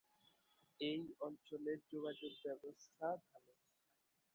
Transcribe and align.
এই 0.79 1.01
অঞ্চলের 1.21 1.79
যোগাযোগ 1.91 2.33
ব্যবস্থা 2.43 3.07
ভাল। 3.25 3.45